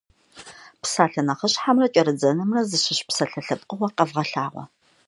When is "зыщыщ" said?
2.69-2.99